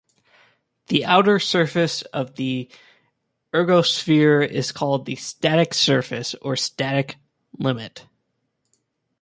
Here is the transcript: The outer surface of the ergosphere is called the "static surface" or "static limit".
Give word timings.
The 0.87 1.05
outer 1.05 1.37
surface 1.37 2.01
of 2.01 2.33
the 2.33 2.67
ergosphere 3.53 4.43
is 4.49 4.71
called 4.71 5.05
the 5.05 5.15
"static 5.15 5.75
surface" 5.75 6.33
or 6.41 6.55
"static 6.55 7.17
limit". 7.59 8.07